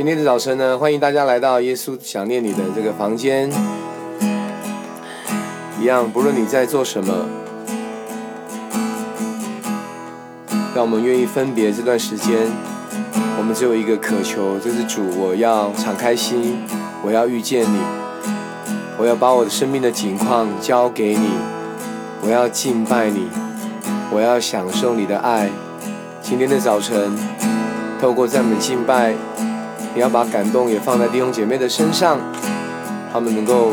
[0.00, 3.52] 今天的早晨呢，欢迎大家来到耶稣想念你的这个房间。
[5.78, 7.26] 一样，不论你在做什么，
[10.74, 12.48] 让我们愿意分别这段时间。
[13.38, 16.64] 我们只有一个渴求，就是主，我要敞开心，
[17.04, 17.78] 我要遇见你，
[18.96, 21.28] 我要把我的生命的景况交给你，
[22.22, 23.28] 我要敬拜你，
[24.10, 25.50] 我要享受你的爱。
[26.22, 27.14] 今天的早晨，
[28.00, 29.14] 透过赞美敬拜。
[29.94, 32.18] 你要把感动也放在弟兄姐妹的身上，
[33.12, 33.72] 他们能够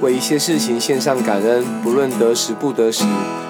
[0.00, 3.04] 为一些事情献上感恩，不论得时不得时，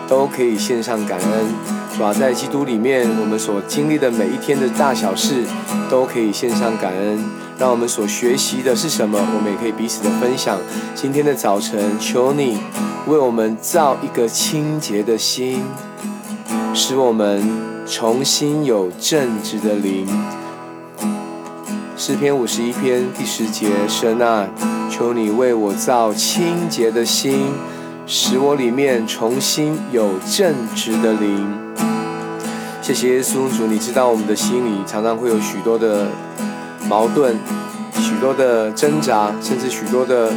[0.08, 1.76] 都可以献上感恩。
[1.92, 2.12] 是吧？
[2.12, 5.44] 在基督里面，我们所经历的每一天的大小事，
[5.88, 7.24] 都可以献上感恩。
[7.58, 10.58] 让我们所学习的是什么，我们也可以彼此的分享。
[10.94, 12.58] 今天的早晨，求你
[13.06, 15.64] 为我们造一个清洁的心，
[16.74, 17.48] 使我们
[17.86, 20.06] 重新有正直的灵。
[22.08, 24.48] 诗篇五十一篇第十节，神啊，
[24.88, 27.48] 求你为我造清洁的心，
[28.06, 31.52] 使我里面重新有正直的灵。
[32.80, 36.06] 谢谢耶稣主，你知道我们的心里常常会有许多的
[36.88, 37.34] 矛盾，
[37.94, 40.32] 许多的挣扎，甚至许多的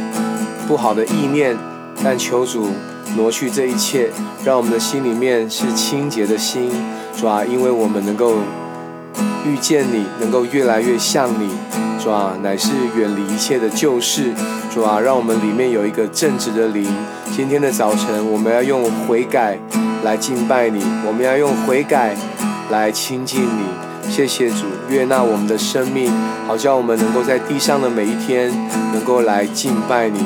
[0.66, 1.56] 不好的意念，
[2.02, 2.66] 但求主
[3.16, 4.10] 挪去这一切，
[4.44, 6.68] 让我们的心里面是清洁的心，
[7.16, 8.38] 主啊，因为我们能够。
[9.44, 11.50] 遇见你，能够越来越像你，
[12.02, 14.32] 主啊，乃是远离一切的旧事，
[14.72, 16.86] 主啊，让我们里面有一个正直的灵。
[17.34, 19.58] 今天的早晨，我们要用悔改
[20.04, 22.14] 来敬拜你，我们要用悔改
[22.70, 24.10] 来亲近你。
[24.10, 26.12] 谢谢主，悦纳我们的生命，
[26.46, 28.50] 好叫我们能够在地上的每一天，
[28.92, 30.20] 能够来敬拜你，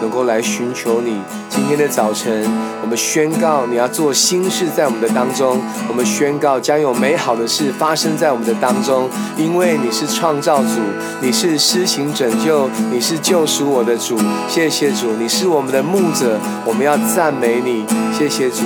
[0.00, 1.18] 能够来寻求你。
[1.52, 2.42] 今天的早晨，
[2.80, 5.60] 我们宣告你要做新事在我们的当中。
[5.86, 10.80] 我们宣告将有美好的事发生在我们的当中，因为你是创造主，
[11.20, 14.18] 你是施行拯救，你是救赎我的主。
[14.48, 17.84] 谢谢主，你是我们的牧者，我们要赞美你。
[18.16, 18.62] 谢谢主，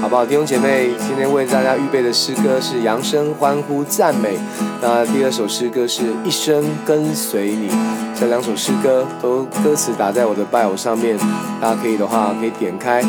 [0.00, 0.24] 好不好？
[0.24, 4.38] 弟兄姐妹，今天为大家预备的诗歌是扬声欢呼赞美。
[4.80, 7.68] 那第二首诗歌是一生跟随你。
[8.18, 11.16] 这两首诗歌都歌词打在我的 bio 上面，
[11.58, 13.02] 大家可以的话可以点开，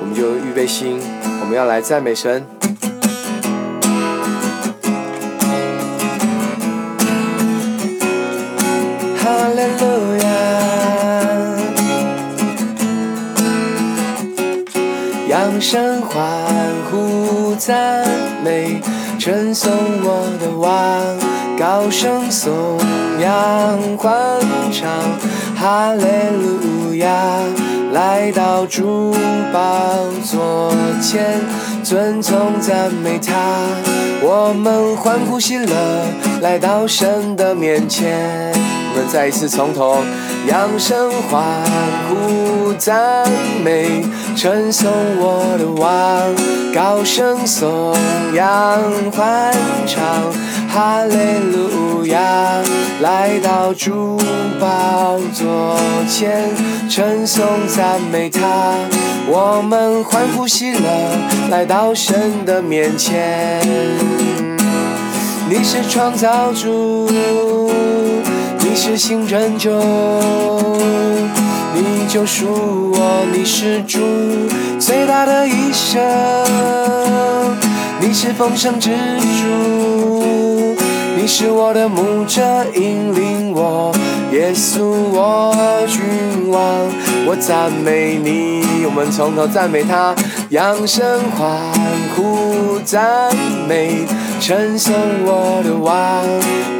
[0.00, 1.00] 我们就预备心，
[1.40, 2.44] 我们要来赞美神。
[9.16, 10.26] 哈利路亚，
[15.28, 16.20] 扬声欢
[16.90, 18.06] 呼赞
[18.44, 18.80] 美，
[19.18, 19.70] 称颂
[20.02, 20.68] 我的王。
[21.58, 22.78] 高声颂
[23.20, 24.40] 扬欢
[24.70, 24.88] 唱，
[25.56, 27.08] 哈利路亚！
[27.92, 29.14] 来到主
[29.52, 29.60] 宝
[30.24, 31.40] 座前，
[31.82, 33.34] 尊崇赞美他。
[34.20, 35.74] 我们欢呼喜乐，
[36.42, 38.52] 来到神的面前。
[38.90, 39.98] 我们再一次从头，
[40.48, 41.42] 扬声欢
[42.08, 43.24] 呼赞
[43.64, 44.04] 美，
[44.36, 46.20] 称颂我的王。
[46.74, 47.94] 高声颂
[48.34, 48.80] 扬
[49.12, 49.52] 欢
[49.86, 50.04] 唱。
[50.68, 51.14] 哈利
[51.52, 52.20] 路亚，
[53.00, 54.16] 来到主
[54.60, 55.76] 宝座
[56.08, 56.48] 前，
[56.88, 58.40] 称颂赞美他。
[59.26, 60.80] 我们欢呼喜乐，
[61.50, 63.60] 来到神的面前。
[65.48, 67.10] 你是创造主，
[68.60, 69.72] 你是新拯救，
[71.74, 73.98] 你救赎我，你是主
[74.78, 76.00] 最大的医生，
[78.00, 78.90] 你是丰盛之
[79.42, 80.57] 主。
[81.20, 82.40] 你是我的牧者，
[82.76, 83.92] 引领我，
[84.30, 85.52] 耶稣我
[85.88, 86.62] 君王，
[87.26, 88.62] 我赞美你。
[88.86, 90.14] 我们从头赞美他，
[90.50, 91.50] 扬声欢
[92.14, 93.34] 呼赞
[93.68, 94.06] 美，
[94.40, 94.94] 称颂
[95.24, 96.24] 我的王，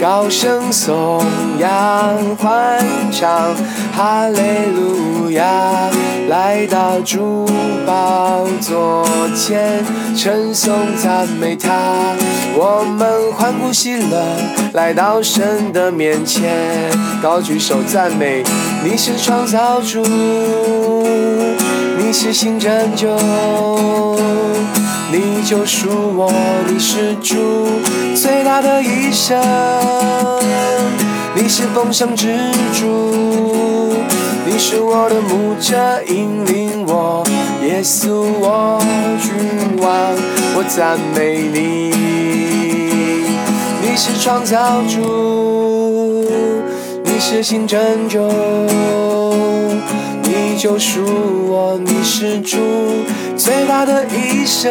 [0.01, 1.23] 高声颂
[1.59, 2.79] 扬欢
[3.11, 3.55] 唱，
[3.93, 4.41] 哈利
[4.75, 5.91] 路亚。
[6.29, 7.47] 来到主
[7.87, 9.83] 宝座前，
[10.15, 11.71] 称颂赞美他，
[12.55, 14.23] 我们欢呼喜乐，
[14.75, 16.55] 来到神的面前，
[17.23, 18.45] 高举手赞美。
[18.85, 20.03] 你是创造主，
[21.99, 23.09] 你是新拯救，
[25.11, 26.33] 你救赎我，
[26.69, 27.35] 你是主
[28.15, 29.37] 最大的医生，
[31.35, 32.29] 你是丰盛之
[32.73, 33.97] 主。
[34.47, 37.23] 你是我的牧者，引领我，
[37.63, 38.81] 耶稣我
[39.21, 39.91] 君王，
[40.57, 41.93] 我赞美你。
[43.83, 46.25] 你是创造主，
[47.05, 47.79] 你是新拯
[48.09, 48.27] 救，
[50.39, 51.03] 你救赎
[51.49, 52.59] 我，你是主
[53.37, 54.71] 最大的医生，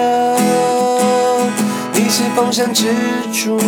[1.93, 2.85] 你是丰盛之
[3.33, 3.59] 主。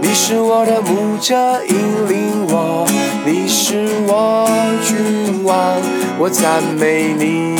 [0.00, 1.34] 你是我的牧者，
[1.66, 1.74] 引
[2.08, 2.86] 领我，
[3.26, 4.48] 你是我
[4.84, 5.76] 君王，
[6.18, 7.56] 我赞美你。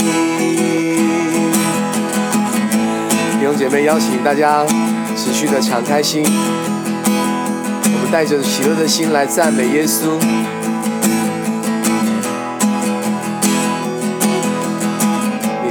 [3.41, 4.65] 弟兄姐妹，邀请大家
[5.17, 10.17] 持续的敞开心，我们带着喜乐的心来赞美耶稣。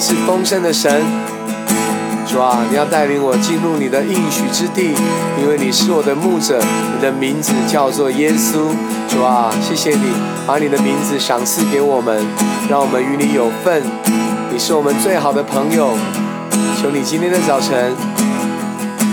[0.05, 1.01] 是丰盛的神。
[2.27, 4.93] 主啊，你要带领我进入你的应许之地，
[5.39, 6.61] 因为你是我的牧者，
[6.93, 8.67] 你的名字叫做耶稣。
[9.07, 10.11] 主啊，谢谢你
[10.45, 12.21] 把你的名字赏赐给我们，
[12.69, 13.81] 让我们与你有份。
[14.51, 15.95] 你是我们最好的朋友，
[16.81, 17.95] 求你今天的早晨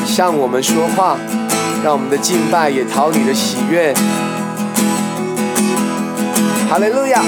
[0.04, 1.16] 向我们说话，
[1.84, 3.94] 让我们的敬拜也讨你的喜悦。
[6.68, 7.22] 哈利路亚，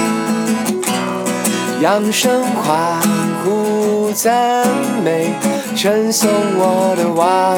[1.81, 4.67] 扬声欢呼赞
[5.05, 5.33] 美。
[5.75, 7.57] 称颂我的王，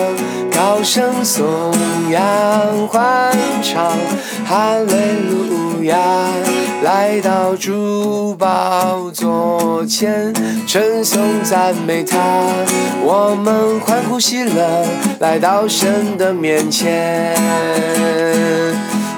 [0.53, 1.45] 高声颂
[2.11, 3.93] 扬欢唱，
[4.47, 4.95] 哈利
[5.29, 5.97] 路亚！
[6.83, 10.33] 来到主宝座前，
[10.67, 12.19] 称颂赞美他，
[13.03, 14.87] 我们欢呼喜乐，
[15.19, 17.35] 来到神的面前。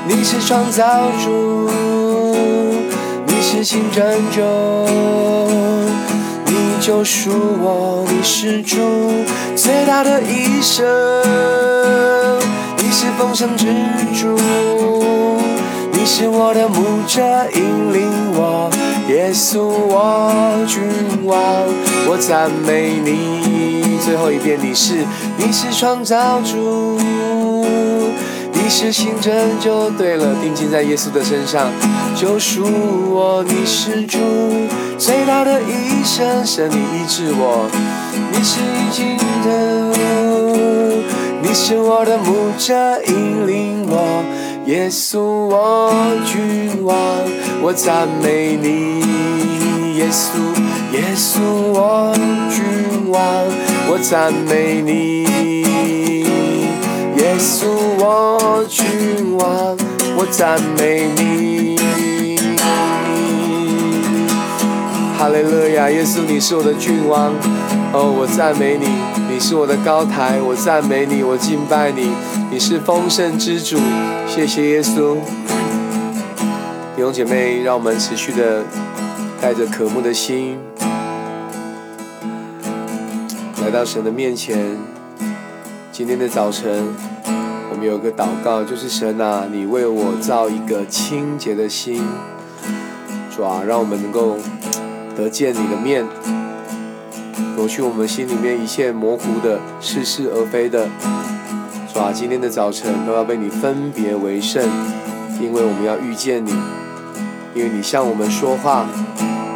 [0.08, 1.70] 你是创造主，
[3.26, 4.04] 你是新拯
[4.34, 4.42] 救。
[6.86, 8.76] 救赎我，你是主
[9.56, 10.86] 最大的医生，
[12.76, 13.66] 你是丰盛之
[14.14, 14.38] 主，
[15.90, 17.20] 你是我的牧者，
[17.56, 18.70] 引领我，
[19.08, 20.80] 耶稣我君
[21.24, 21.36] 王，
[22.08, 23.98] 我赞美你。
[24.04, 25.04] 最后一遍，你是，
[25.36, 27.00] 你是创造主。
[28.66, 31.70] 你是新拯救，对了，定睛在耶稣的身上，
[32.16, 32.64] 救赎
[33.14, 33.44] 我。
[33.44, 34.18] 你是主
[34.98, 37.70] 最大的医生，神你医治我。
[38.32, 39.94] 你是已经的，
[41.40, 44.24] 你是我的牧者，引领我。
[44.66, 45.92] 耶稣我
[46.26, 46.96] 君王，
[47.62, 48.98] 我赞美你。
[49.96, 50.40] 耶稣，
[50.92, 51.38] 耶稣
[51.72, 52.12] 我
[52.50, 53.22] 君王，
[53.88, 55.65] 我赞美你。
[57.36, 57.66] 耶稣，
[57.98, 59.76] 我君王，
[60.16, 61.76] 我赞美你。
[65.18, 67.34] 哈利路亚，耶稣，你是我的君王，
[67.92, 68.88] 哦，我赞美你，
[69.30, 72.10] 你是我的高台，我赞美你，我敬拜你，
[72.50, 73.78] 你是丰盛之主，
[74.26, 75.18] 谢谢耶稣。
[76.96, 78.64] 弟兄姐妹，让我们持续的
[79.42, 80.56] 带着渴慕的心，
[83.62, 84.78] 来到神的面前。
[85.92, 87.15] 今天的早晨。
[87.86, 92.02] 们有个祷告，就是神啊，你为我造一个清洁的心，
[93.30, 94.36] 主啊，让我们能够
[95.16, 96.04] 得见你的面，
[97.56, 100.88] 抹去我们心里面一切模糊的、似是而非的，
[101.92, 104.64] 主啊，今天的早晨都要被你分别为圣，
[105.40, 106.50] 因为我们要遇见你，
[107.54, 108.84] 因为你向我们说话，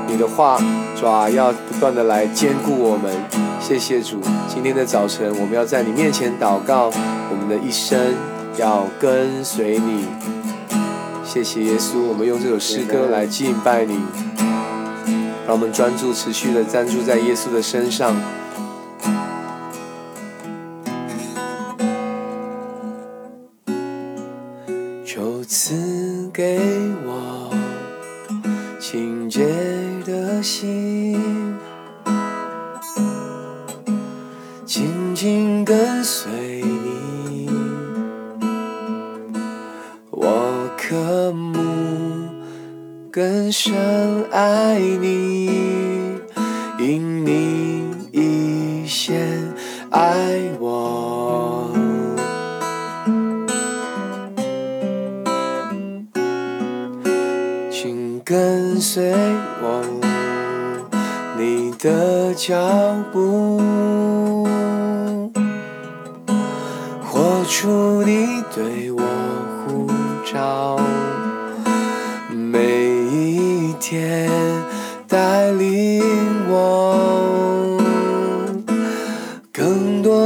[0.07, 0.57] 你的话，
[0.95, 3.50] 主啊，要不断的来兼顾我们。
[3.71, 4.21] 谢谢主，
[4.53, 6.91] 今天的早晨我们要在你面前祷告。
[7.31, 7.97] 我们的一生
[8.57, 10.07] 要跟随你，
[11.25, 12.01] 谢谢耶稣。
[12.03, 14.01] 我们用这首诗歌来敬拜你，
[15.47, 18.17] 让我们专注、持续的专注在耶稣的身上。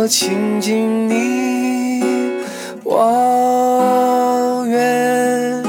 [0.06, 2.02] 亲近你，
[2.84, 5.62] 我愿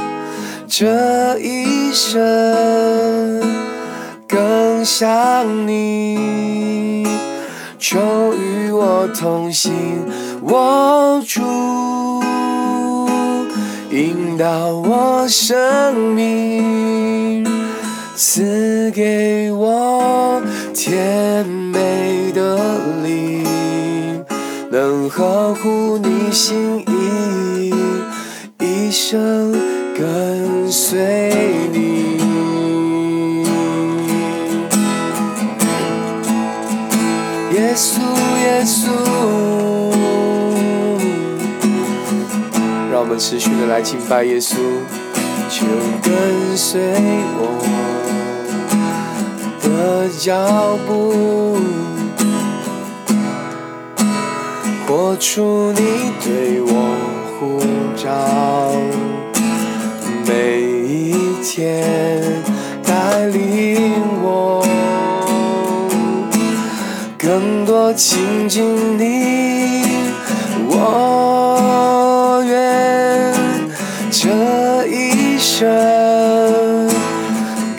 [0.67, 3.41] 这一生
[4.27, 7.07] 更像你，
[7.79, 7.99] 求
[8.33, 9.73] 与我同行，
[10.41, 11.41] 我主
[13.91, 17.45] 引导我生命。
[18.17, 19.44] 赐给
[26.51, 28.21] 灵，能呵护
[28.59, 29.51] 你心意，生
[29.97, 31.75] 跟随你。
[37.53, 37.99] 耶稣，
[38.43, 38.89] 耶稣，
[42.91, 44.55] 让我们持续的来敬拜耶稣，
[45.49, 45.65] 就
[46.01, 46.81] 跟随
[47.37, 47.41] 我
[49.61, 51.57] 的脚步，
[54.87, 55.81] 活出你
[56.23, 56.69] 对我
[57.39, 57.59] 呼
[57.95, 58.71] 召，
[60.27, 61.83] 每一天
[62.83, 64.63] 带领我。
[67.17, 68.63] 更多亲近
[68.99, 69.83] 你，
[70.69, 73.33] 我愿
[74.11, 76.87] 这一生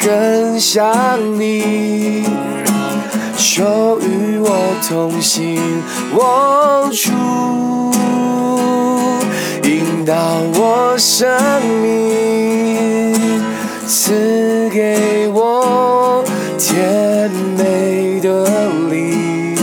[0.05, 1.86] 更像你，
[4.89, 5.59] 同心，
[6.15, 7.11] 我出
[9.65, 10.15] 引导
[10.55, 11.29] 我生
[11.83, 13.13] 命，
[13.85, 16.25] 赐给我
[16.57, 17.29] 甜
[17.59, 18.49] 美的
[18.89, 19.57] 礼。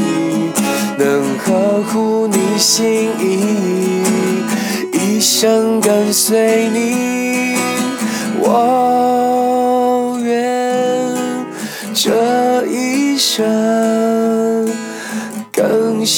[0.97, 4.03] 能呵护你心意，
[4.91, 7.55] 一生跟随你，
[8.39, 8.82] 我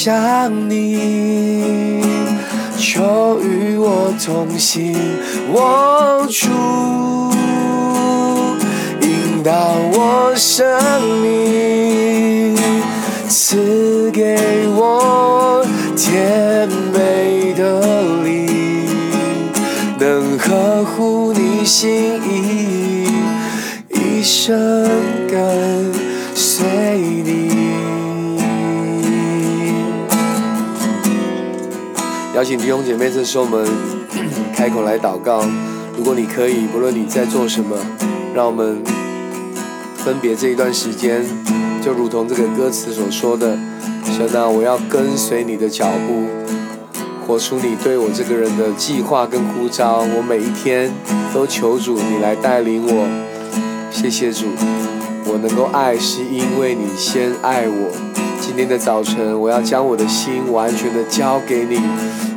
[0.06, 2.00] 想你，
[2.78, 4.96] 求与我同行，
[5.52, 6.52] 我主
[9.02, 9.52] 引导
[9.94, 10.64] 我生
[11.24, 12.56] 命。
[13.28, 14.38] 赐给
[14.76, 15.66] 我
[15.98, 18.88] 甜美的礼，
[19.98, 23.08] 能呵护你心意，
[23.90, 24.56] 一生
[25.28, 25.85] 跟
[32.36, 33.66] 邀请弟兄姐妹，这时候我们
[34.54, 35.42] 开口来祷告。
[35.98, 37.78] 如果你可以，不论你在做什么，
[38.36, 38.84] 让我们
[39.96, 41.24] 分别这一段时间。
[41.82, 43.58] 就如同这个歌词所说的，
[44.04, 46.26] 神啊，我要跟随你的脚步，
[47.26, 50.00] 活出你对我这个人的计划跟呼召。
[50.00, 50.92] 我每一天
[51.34, 53.08] 都求主你来带领我。
[53.90, 54.48] 谢谢主，
[55.26, 58.15] 我能够爱是因为你先爱我。
[58.46, 61.78] 今天的早晨，我要将我的心完全的交给你，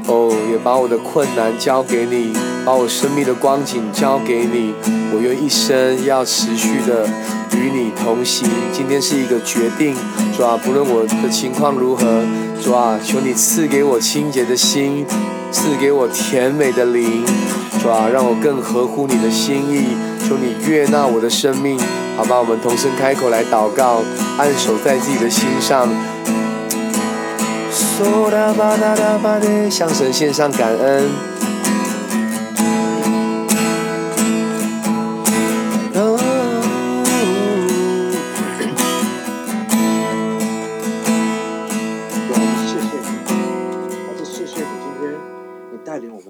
[0.07, 2.33] 哦，也把我的困难交给你，
[2.65, 4.73] 把我生命的光景交给你。
[5.13, 7.07] 我愿一生要持续的。
[7.57, 9.95] 与你同行，今天是一个决定，
[10.37, 12.05] 主啊，不论我的情况如何，
[12.63, 15.05] 主啊，求你赐给我清洁的心，
[15.51, 17.25] 赐给我甜美的灵，
[17.83, 19.87] 主啊，让我更合乎你的心意，
[20.29, 21.81] 求你悦纳我的生命，
[22.15, 24.03] 好吧，我们同声开口来祷告，
[24.37, 25.89] 按手在自己的心上，
[29.71, 31.09] 向神献上感恩。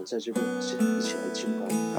[0.05, 0.88] 在这边一起一起来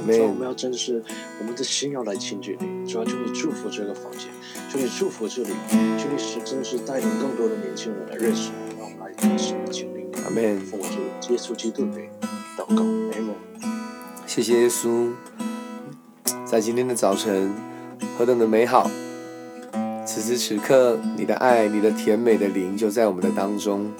[0.09, 1.03] 敬拜，主我们要真的是
[1.39, 4.27] 我们的心要来亲近你，主要求你祝福这个房间，
[4.71, 5.49] 求你祝福这里，
[5.97, 10.05] 求你是真的是带领更多的年轻人来认识你，让我们来一起来经历。
[10.23, 10.59] 阿门。
[10.61, 10.79] 奉
[11.21, 11.99] 主耶稣基督的
[12.57, 13.35] 祷告，阿门。
[14.25, 15.11] 谢谢耶稣，
[16.45, 17.53] 在今天的早晨
[18.17, 18.89] 何等的美好，
[20.05, 23.91] 此时此刻你的爱，你的甜美的灵就在我们的当中，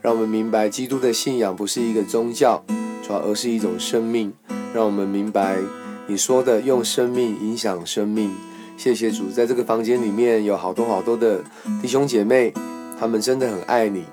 [0.00, 2.64] 让我们明白基督的信仰不是一个宗教。
[3.04, 4.32] 主要而是一种生命，
[4.74, 5.58] 让我们明白
[6.06, 8.32] 你说的用生命影响生命。
[8.76, 11.42] 谢谢主，在这个房间里面有好多好多的
[11.80, 12.52] 弟兄姐妹，
[12.98, 14.04] 他们真的很爱你，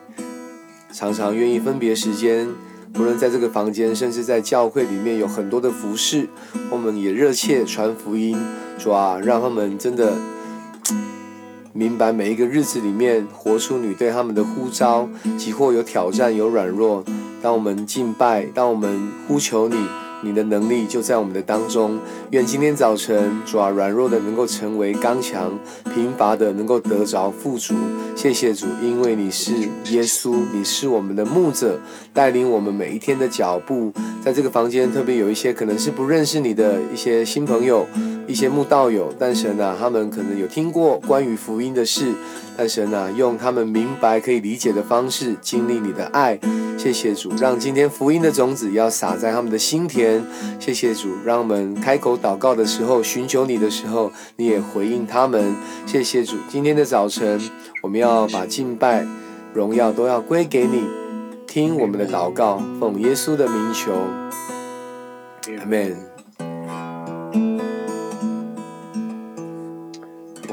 [0.91, 2.47] 常常愿意分别时间，
[2.93, 6.27] 不论在这个房间，甚至在教会里面有很多的服饰，
[6.69, 8.37] 我们也热切传福音。
[8.77, 10.13] 主啊，让他们真的
[11.73, 17.03] 明白每一个日子里面活出你对他们的呼召，即或有挑战，有软弱。
[17.41, 19.77] 当我们敬拜，当我们呼求你，
[20.21, 21.97] 你的能力就在我们的当中。
[22.31, 25.57] 愿今天早晨，主啊，软弱的能够成为刚强，
[25.93, 27.73] 贫乏的能够得着富足。
[28.15, 29.53] 谢谢主，因为你是
[29.91, 31.79] 耶稣，你是我们的牧者，
[32.19, 33.93] 带领我们每一天的脚步。
[34.21, 37.87] 在这个房间，特别有一些可能是不认识你的一些新朋友。
[38.27, 42.11] 一些慕道友，但神啊，他们可能有听过关于福音的事，
[42.57, 46.37] 但神啊，用他们明白可以理解的方式经历你的爱。
[46.77, 50.21] 谢谢主，让今天福音的种子要撒在他们的心田。
[50.59, 55.55] 谢谢主，让我们开口祷告的时候，寻求你的时候，你也回应他们。
[55.85, 57.39] 谢谢主，今天的早晨，
[57.81, 59.07] 我们要把敬拜、
[59.53, 60.98] 荣耀都要归给你。
[61.49, 63.91] 听我们的祷告，奉耶稣的名求
[65.47, 65.95] Amen。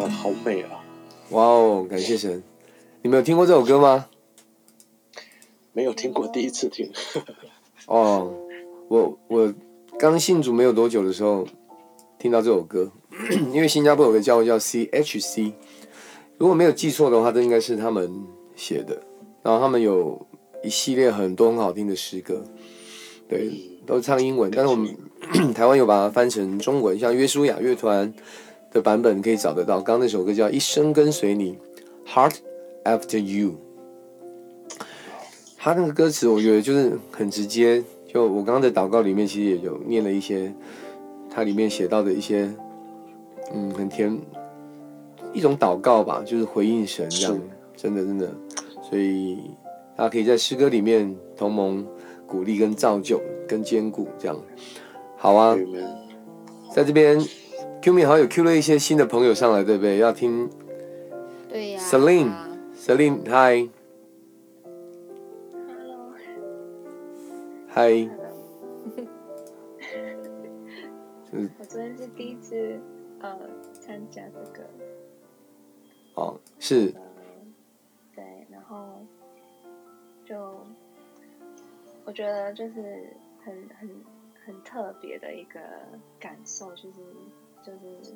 [0.00, 0.82] 哇，好美啊！
[1.32, 2.42] 哇哦，感谢神！
[3.02, 4.06] 你们有听过这首歌吗？
[5.74, 6.90] 没有听过，第一次听。
[7.84, 8.32] 哦，
[8.88, 9.54] 我我
[9.98, 11.46] 刚信主没有多久的时候，
[12.18, 12.90] 听到这首歌，
[13.52, 15.52] 因为新加坡有个教会叫 CHC，
[16.38, 18.24] 如果没有记错的话，这应该是他们
[18.54, 19.02] 写的。
[19.42, 20.26] 然后他们有
[20.66, 22.42] 一系列很多很好听的诗歌，
[23.28, 23.50] 对，
[23.87, 24.94] 都唱英文，但是我们
[25.54, 28.12] 台湾有把它翻成中文，像约书亚乐团
[28.73, 29.76] 的版本可以找得到。
[29.76, 31.56] 刚刚那首歌叫《一生跟随你》
[32.12, 32.37] ，Heart
[32.85, 33.54] After You。
[35.56, 37.82] 他那个歌词，我觉得就是很直接。
[38.06, 40.54] 就我刚刚在祷告里面，其实也有念了一些，
[41.28, 42.49] 它里面写到的一些，
[43.52, 44.16] 嗯，很甜，
[45.32, 47.40] 一种祷告吧，就是回应神这样。
[47.76, 48.32] 真的，真的，
[48.88, 49.38] 所以
[49.96, 51.86] 大家可以在诗歌里面同盟
[52.26, 54.36] 鼓励跟造就跟兼顾这样。
[55.16, 55.56] 好啊，
[56.74, 57.18] 在这边
[57.80, 59.96] Q 米好像有 Q 了一些新的朋友上来，对不对？
[59.98, 60.50] 要听。
[61.48, 61.80] 对呀。
[61.80, 63.70] Celine，Celine，Hi。
[67.68, 67.90] 嗨，
[71.58, 72.80] 我昨天是第一次
[73.20, 73.38] 呃
[73.78, 74.64] 参加这个，
[76.14, 76.94] 哦，是，
[78.14, 79.04] 对，然后
[80.26, 80.66] 就
[82.04, 83.88] 我觉得就是很很
[84.45, 85.61] 很特别的一个
[86.21, 87.00] 感受，就是
[87.62, 88.14] 就是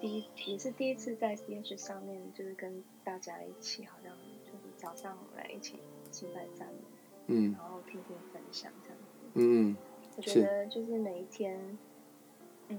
[0.00, 4.12] 第一也是第一次在 C H 上面，就是跟大家一起，好像
[4.44, 5.78] 就是早上来一起
[6.10, 6.80] 敬拜赞美。
[7.28, 9.04] 嗯，然后听听分享这样子。
[9.34, 9.76] 嗯
[10.16, 11.78] 我觉得就是每一天，
[12.68, 12.78] 嗯，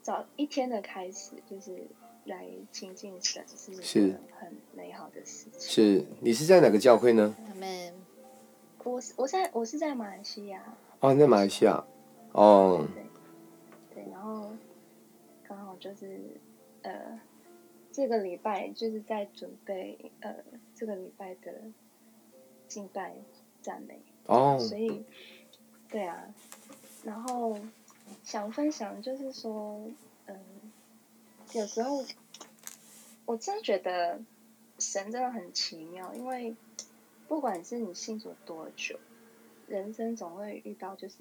[0.00, 1.86] 早一天的开始就是
[2.26, 3.44] 来亲近神，
[3.82, 5.60] 是很美好的事情。
[5.60, 7.34] 是你是在哪个教会呢？
[7.48, 7.94] 他们，
[8.84, 10.62] 我我在我是在马来西亚。
[11.00, 11.84] 哦，你在马来西亚。
[12.32, 12.86] 哦。
[12.94, 14.04] 对。
[14.04, 14.50] 对，然后
[15.46, 16.20] 刚好就是
[16.82, 17.18] 呃，
[17.90, 20.34] 这个礼拜就是在准备呃
[20.74, 21.52] 这个礼拜的。
[22.68, 23.14] 敬拜
[23.62, 25.04] 赞美哦，所以
[25.88, 26.34] 对啊，
[27.04, 27.56] 然后
[28.24, 29.94] 想分享就是说，嗯，
[31.52, 32.04] 有时候
[33.24, 34.20] 我真的觉得
[34.78, 36.54] 神真的很奇妙，因为
[37.28, 38.98] 不管是你信主多久，
[39.66, 41.16] 人生总会遇到就是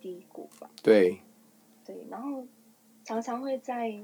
[0.00, 0.70] 低谷吧。
[0.82, 1.20] 对，
[1.84, 2.46] 对，然后
[3.04, 4.00] 常常会在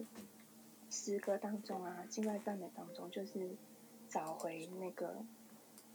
[0.90, 3.50] 诗歌当中啊，敬拜赞美当中，就是
[4.08, 5.14] 找回那个。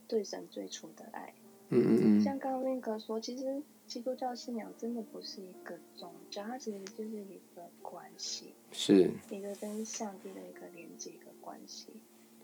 [0.08, 1.34] 对神最初的爱，
[1.70, 9.10] 嗯嗯嗯，像刚刚威哥说，其实基督教信仰真的不是一个宗教，它其实就是一个关系，是。
[9.32, 11.88] 一个跟上帝的一个连接一个关系。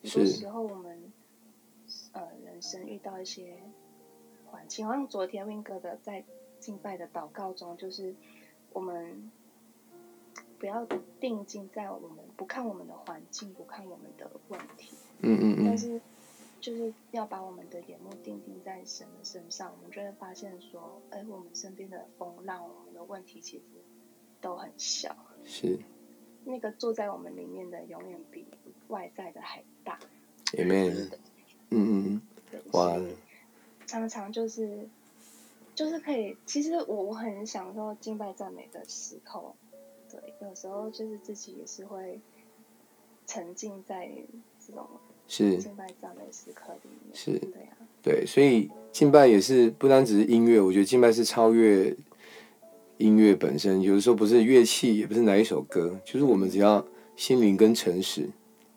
[0.02, 1.14] 很多时候我们
[2.14, 3.58] 呃人生遇到一些
[4.48, 6.24] 环境，好像昨天 Win 哥的在
[6.60, 8.16] 敬拜的祷告中，就是
[8.74, 9.32] 我们
[10.58, 10.88] 不要
[11.20, 16.02] 定睛在我们不看我们的环境，不看我们的问题，嗯嗯嗯，但是。
[16.62, 23.64] 就是要把我们的眼目定定在神的身上，我们就会发现说，哎，我们身边的风浪，我们的问题其实
[24.40, 25.16] 都很小。
[25.44, 25.80] 是。
[26.46, 28.46] 那个坐在我们里面的，永远比
[28.90, 30.00] 外在的还大。
[30.54, 31.10] Amen。
[31.70, 32.22] 嗯嗯
[32.52, 32.62] 嗯。
[32.74, 33.00] 哇。
[33.88, 34.88] 常常就是，
[35.74, 39.56] 就是可以，其实我我很享受敬拜赞美的时候，
[40.10, 42.22] 对，有时候就是自己也是会
[43.26, 44.10] 沉浸在
[44.66, 44.88] 这种。
[45.34, 47.72] 是敬拜赞美时刻里面，是，对啊，
[48.04, 51.96] 对，所以敬拜也是不单只是音乐，我觉得敬拜是超越
[52.98, 53.82] 音乐本身。
[53.82, 58.28] 有的时候不是乐器，也不是哪一首歌，就是我们只要心灵跟诚实，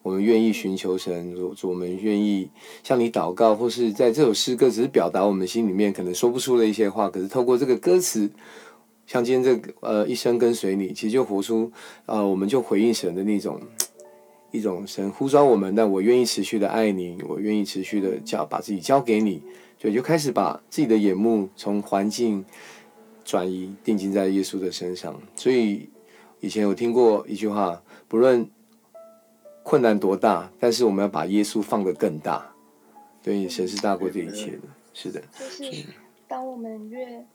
[0.01, 2.49] 我们愿意寻求神，我我们愿意
[2.85, 8.31] 向你祷告，或是在这首诗歌只是表达我们心里面可能说不出的一些话，可是透过这个歌词，
[9.09, 11.73] 像今天这个呃一生跟随你，其实就活出
[12.07, 13.61] 呃，我们就回应神的那种。
[14.55, 19.43] 一种神呼召我们，但我愿意持续的爱你，我愿意持续的交把自己交给你，
[19.81, 22.45] 所以就开始把自己的眼目从环境
[23.25, 25.21] 转移，定睛在耶稣的身上。
[25.35, 25.90] 所以
[26.38, 28.49] 以前有听过一句话，不论
[29.64, 32.55] 困难多大，但是我们要把耶稣放得更大。
[33.25, 34.62] 对，神是大过这一切的，
[34.93, 35.21] 是的。
[35.37, 35.85] 就是
[36.29, 37.27] 当我们越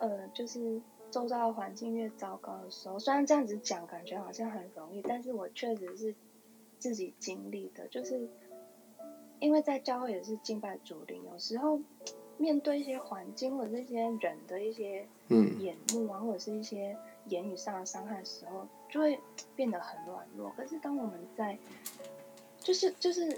[0.00, 6.12] 呃，就是周遭的环境越糟糕的时候，虽然这样子讲感觉好像很容易，但是我确实是。
[6.78, 8.28] 自己经历的，就是
[9.40, 11.80] 因为在教会也是敬拜主灵，有时候
[12.36, 19.18] 面对一些环境或者这些人的一些嗯眼目啊，或者是一些言语上的伤害的时候，就会
[19.54, 20.50] 变得很软弱。
[20.56, 21.58] 可是当我们在，
[22.60, 23.36] 就是就是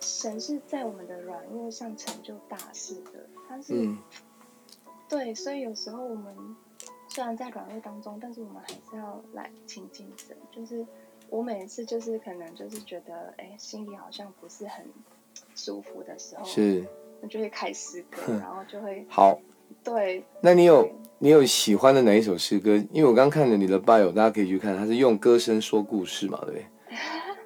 [0.00, 3.94] 神是在我们的软弱上成就大事的，他是
[5.08, 6.34] 对，所以有时候我们
[7.08, 10.36] 虽然在软弱当中，但是我们还是要来亲近神。
[10.50, 10.84] 就是
[11.28, 14.84] 我每一次就是可能就是觉得，哎，心里好像不是很
[15.54, 16.84] 舒服的时候，是，
[17.20, 19.38] 我就会开诗歌，然后就会好。
[19.82, 22.76] 对，那你有你有喜欢的哪一首诗歌？
[22.92, 26.66] 因为我刚看了你的 bio，大家可以去看，他是用歌声说故事嘛，对不对？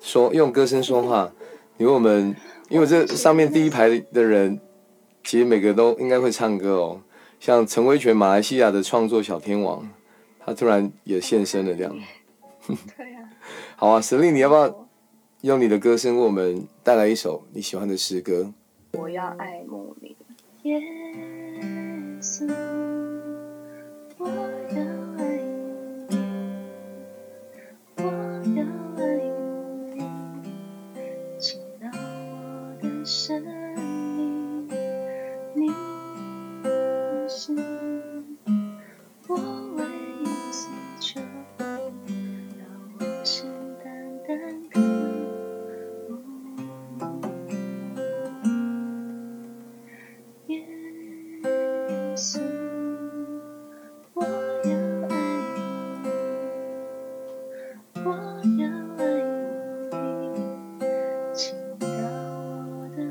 [0.01, 1.33] 说用歌声说话，
[1.79, 2.35] 因为我们
[2.69, 4.61] 因为这上面第一排的人，
[5.25, 7.01] 其实每个都应该会唱歌哦。
[7.39, 9.89] 像陈威权，马来西亚的创作小天王，
[10.39, 11.99] 他突然也现身了这样。
[12.97, 13.20] 对呀。
[13.81, 14.87] 好啊，实力，你要不要
[15.41, 18.53] 用你的歌声为我们带来一首你喜欢的诗歌？
[18.93, 20.15] 我要爱慕你。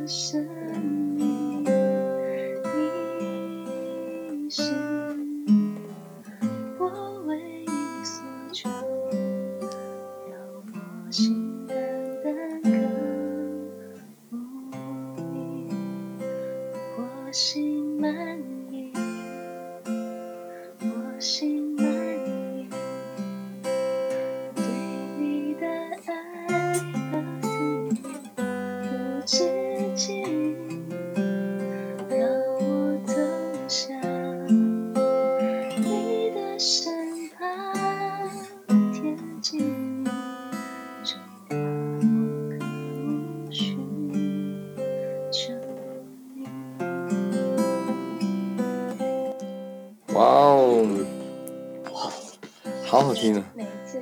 [0.10, 0.49] 每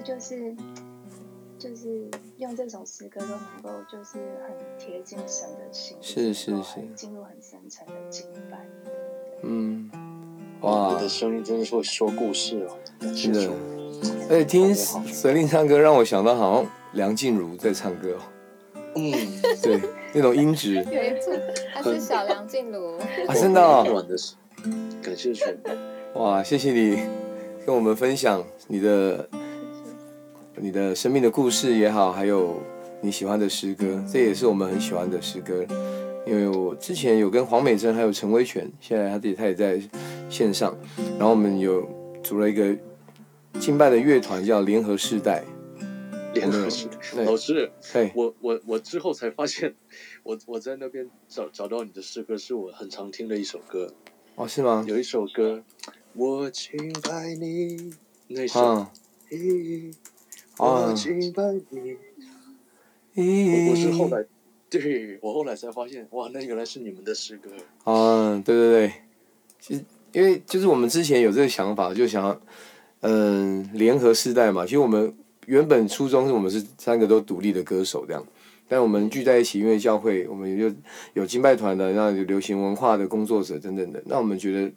[0.08, 0.56] 就是
[1.60, 4.14] 就是用这首诗歌都能够就是
[4.48, 8.66] 很贴近神的心，是是是，进入很深沉的敬拜。
[9.44, 9.92] 嗯，
[10.62, 12.78] 哇，你的声音真的是会说故事哦，
[13.14, 13.52] 真的。
[14.30, 18.22] 而且听神灵唱歌，让我想到好像梁静茹在唱歌哦。
[18.96, 19.12] 嗯，
[19.62, 19.82] 对，
[20.14, 20.76] 那种音质。
[20.90, 21.38] 有一次，
[21.74, 23.84] 他是小梁静茹啊，真的。
[25.04, 25.60] 感谢神。
[26.14, 26.96] 哇，谢谢你
[27.66, 29.28] 跟我们分享你的。
[30.60, 32.60] 你的生命的故事也好，还有
[33.02, 35.66] 你喜欢的诗歌，这也是我们很喜欢的诗歌。
[36.26, 39.82] 因为我之前有跟黄美珍还有陈威权，现在他自己他也在
[40.30, 40.76] 线上，
[41.18, 41.88] 然后我们有
[42.24, 42.76] 组了一个
[43.60, 45.44] 敬拜的乐团，叫联合世代。
[46.34, 47.72] 联合世代，老师，
[48.14, 49.74] 我我我之后才发现，
[50.24, 53.94] 我我在那边找找到你的诗歌，是我很常听的一首歌。
[54.36, 54.84] 哦，是吗？
[54.88, 55.64] 有一首歌，
[56.14, 57.94] 我敬拜你，
[58.28, 58.86] 那首。
[60.60, 61.98] 我敬拜你。
[63.16, 64.24] 我我是后来，
[64.70, 67.50] 对我后来才发现，哇，那原来是你们的诗歌。
[67.84, 68.94] 啊，对对对，
[69.60, 72.40] 其实因为就是我们之前有这个想法，就想，
[73.02, 74.66] 嗯，联合世代嘛。
[74.66, 75.12] 其实我们
[75.48, 78.24] 原本初衷是我们是三个都独立的歌手这样，
[78.68, 80.72] 但我们聚在一起，因为教会，我们有
[81.14, 84.72] 有敬拜团的，那有流行文化的工作者等等的，那我们觉得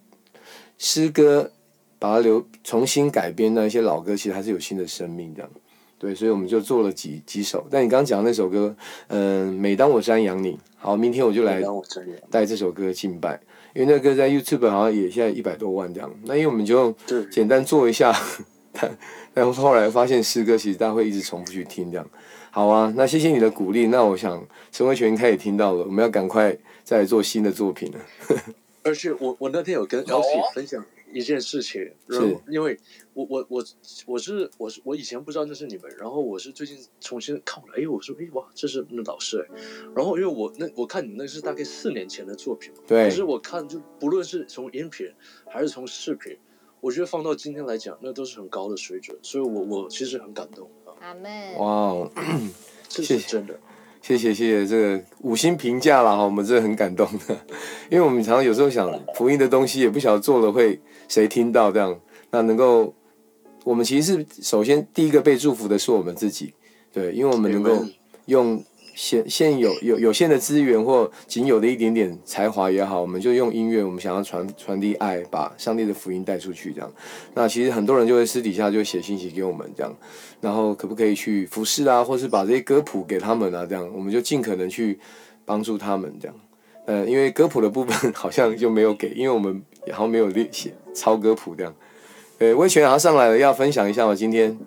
[0.78, 1.50] 诗歌
[1.98, 5.50] 把它留重新改编那一些老歌，其实还是有新的生命这样。
[6.00, 7.66] 对，所以我们就做了几几首。
[7.70, 8.74] 但你刚刚讲的那首歌，
[9.08, 11.62] 嗯，每当我瞻仰你，好，明天我就来
[12.30, 13.38] 带这首歌敬拜，
[13.74, 16.10] 因为那歌在 YouTube 好像也现在一百多万这样。
[16.24, 16.96] 那因为我们就
[17.30, 18.16] 简单做一下，
[18.72, 18.98] 但
[19.34, 22.10] 但后来发现诗歌其实大家会一直重复去听这样。
[22.50, 23.88] 好啊，那谢谢你的鼓励。
[23.88, 27.98] 那我想陈慧泉应该也听到了，我们要赶快再做新的作品了。
[28.82, 30.82] 而且我我那天有跟 L P 分享。
[31.12, 32.78] 一件事情，然后因为
[33.14, 33.64] 我我我
[34.06, 39.60] 我是我是我以前不知道那是你们，然后我是最近重新看了，哎，我说哎哇，这是那老师哎，
[39.94, 45.06] 然后因为我那我看你们那是大概四年前的作品嘛，对，可是我看就不论是从音频
[45.46, 46.36] 还是从视频，
[46.80, 52.10] 我觉得放到今天来讲，那都是很高的水准，所以我我其实很感动啊，阿妹，哇，
[52.88, 53.58] 这是真的。
[54.02, 57.36] 谢谢谢谢这个五星评价了哈，我们真的很感动的，
[57.90, 61.98] 因为我们常常有时候想福音的东西也不晓得做了会谁听到这样，
[62.30, 62.94] 那能够
[63.64, 66.54] 我们其实是首先第一个被祝福的是我们自己，
[66.92, 67.84] 对，因为我们能够
[68.26, 76.92] 用现现有有有限的资源或仅有的一点点才华也好，我们就用音乐，我们想要传传递爱，把上帝的福音带出去，这样。
[77.34, 79.96] 那其实很多人就会私底下就写信息给我们，这样，
[80.40, 84.98] 然后可不可以去服侍啊，或是把这些歌谱给他们啊，这样，我们就尽可能去
[85.44, 86.36] 帮助他们，这样。
[86.86, 91.74] 呃，因为歌谱的部分好像就没有给，因为我们好像没有练写抄歌谱这样。
[92.38, 94.14] 呃，威权好像上来了，要分享一下吗？
[94.14, 94.58] 今天。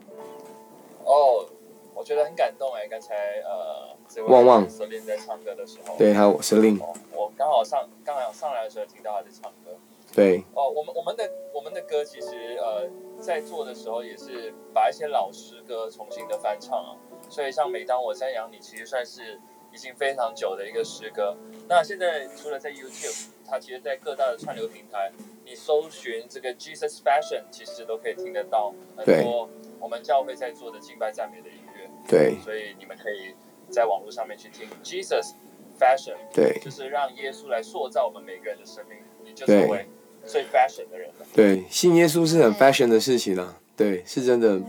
[1.03, 1.45] 哦，
[1.93, 3.92] 我觉得很感动哎，刚才呃。
[4.21, 6.79] 旺旺，蛇林在唱歌的时候，对，还有蛇林。
[7.11, 9.77] 我刚好上，刚好上来的时候听到他在唱歌。
[10.13, 10.43] 对。
[10.53, 12.87] 哦，我们我们的我们的歌其实呃，
[13.19, 16.95] 在做的时候也是把一些老诗歌重新的翻唱啊。
[17.29, 19.39] 所以像每当我瞻仰你，其实算是
[19.71, 21.35] 已经非常久的一个诗歌。
[21.67, 25.11] 那现在除了在 YouTube，它其实在各大的串流平台，
[25.43, 29.49] 你搜寻这个 Jesus Fashion，其实都可以听得到很多
[29.79, 31.89] 我们教会在做的敬拜赞美的音乐。
[32.07, 32.35] 对。
[32.43, 33.33] 所以你们可以。
[33.69, 35.31] 在网络上面去听 Jesus
[35.79, 39.87] Fashion，对，就是让耶稣来塑造我们每个人的生命，你就成为
[40.25, 41.25] 最 fashion 的人了。
[41.33, 44.61] 对，信耶稣是很 fashion 的事情啊，对，是真的。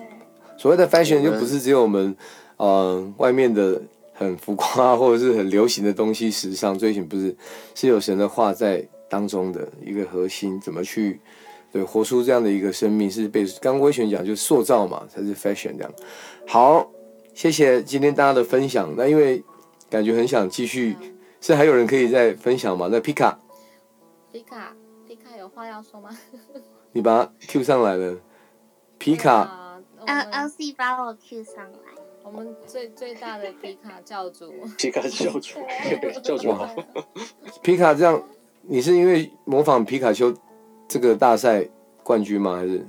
[0.57, 2.17] 所谓的 fashion 就不是只有我们，
[2.57, 3.83] 呃，外面的
[4.15, 7.37] 很浮夸 或者是很流行的东西，时尚追寻不是，
[7.75, 11.21] 是有神的话在当中的一个核心，怎么去
[11.71, 15.93] 对活出这样的一个生命，是被刚威权讲就塑造嘛，才是 fashion 这样。
[16.47, 16.91] 好。
[17.35, 18.95] 谢谢今天大家的分享。
[18.97, 19.43] 那因为
[19.91, 20.97] 感觉很想继续，
[21.41, 22.89] 是还有人可以再分享吗？
[22.91, 23.39] 那皮卡，
[24.33, 24.75] 皮卡，
[25.07, 26.17] 皮卡有话要说吗？
[26.93, 28.17] 你把他 Q 上来了，
[28.99, 31.79] 皮卡，L L C 把我 Q 上来。
[32.23, 35.59] 我们最最大的皮卡教主，皮卡教主，
[36.23, 36.75] 教主好。
[37.63, 38.23] 皮卡这样，
[38.63, 40.33] 你是因为模仿皮卡丘
[40.89, 41.69] 这个大赛
[42.03, 42.57] 冠军吗？
[42.57, 42.87] 还是？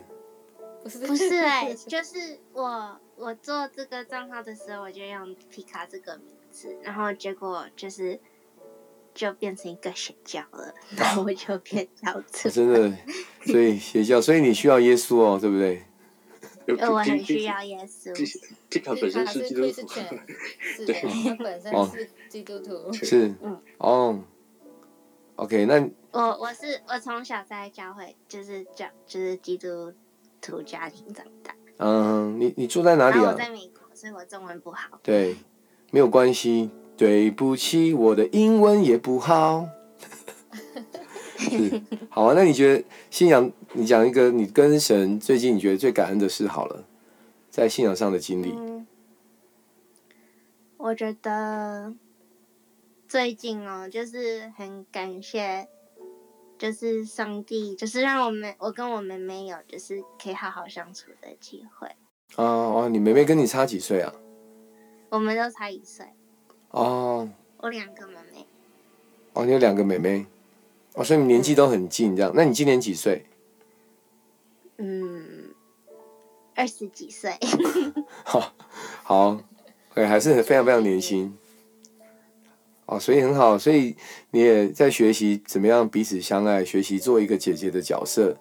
[0.84, 2.98] 不是，不是哎， 就是我。
[3.18, 8.20] 我做这个账号的时候，我就用皮卡这个名字，然后结果就是
[9.14, 12.50] 就变成一个邪教了， 然后我就变教主。
[12.50, 12.98] 真的，
[13.46, 15.84] 所以邪教，所以你需要耶稣哦，对不对？
[16.90, 18.12] 我很需要耶稣。
[18.70, 19.88] 皮卡本身是基督徒，
[20.86, 22.92] 对，他本身是基督徒。
[22.92, 24.24] 是，嗯，哦
[25.36, 29.94] ，OK，那我我是我从小在教会，就是教就是基督
[30.42, 31.56] 徒家庭长大。
[31.78, 33.32] 嗯，你你住在哪里啊？
[33.32, 35.00] 我在美国，所以我中文不好。
[35.04, 35.36] 对，
[35.92, 36.70] 没有关系。
[36.98, 39.68] 对不起，我的英文也不好。
[41.38, 42.34] 是，好啊。
[42.34, 43.52] 那你觉得信仰？
[43.74, 46.86] 你讲一个你跟神最近你觉得最感恩的事好了，
[47.50, 48.56] 在信仰上的经历。
[50.78, 51.94] 我觉得
[53.06, 55.68] 最近哦，就是很感谢。
[56.58, 61.88] 就是上帝，就是让我们我跟我妹妹有，就是可以好好相处的机会。
[62.38, 62.44] 哦
[62.84, 64.14] 哦，你妹妹跟你差几岁啊？
[65.10, 66.06] 我们都差一岁。
[66.72, 67.30] 哦。
[67.58, 68.48] 我两个妹妹。
[69.34, 70.26] 哦，你有两个妹妹，
[70.94, 72.32] 哦，所以你年纪都很近，这样。
[72.36, 73.26] 那你今年几岁？
[74.78, 75.54] 嗯，
[76.54, 77.38] 二十几岁。
[78.24, 78.54] 好，
[79.04, 79.42] 好，
[79.94, 81.38] 对，还是非常非常年轻。
[82.88, 83.96] 哦，所以很好，所以
[84.30, 88.38] 你也在学习怎么样彼此相爱，学习做一个姐姐的角色，